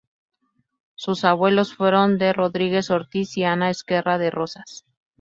Sus 0.95 1.23
abuelos 1.25 1.75
fueron 1.75 2.17
D. 2.17 2.33
Rodrigo 2.33 2.79
Ortiz 2.89 3.37
y 3.37 3.43
Ana 3.43 3.69
Ezquerra 3.69 4.17
de 4.17 4.31
Rozas. 4.31 4.83